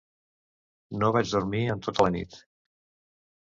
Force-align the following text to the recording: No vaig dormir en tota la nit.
No 1.03 1.11
vaig 1.19 1.35
dormir 1.35 1.63
en 1.77 1.87
tota 1.91 2.09
la 2.09 2.13
nit. 2.19 2.41